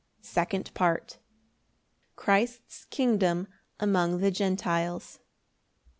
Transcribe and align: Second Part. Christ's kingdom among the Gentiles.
Second 0.23 0.73
Part. 0.73 1.19
Christ's 2.15 2.85
kingdom 2.85 3.47
among 3.79 4.17
the 4.17 4.31
Gentiles. 4.31 5.19